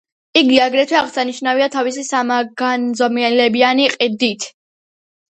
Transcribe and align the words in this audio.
იგი 0.39 0.55
აგრეთვე 0.67 0.95
აღსანიშნავია 0.99 1.67
თავისი 1.75 2.05
სამგანზომილებიანი 2.07 3.85
ყდით. 3.97 4.49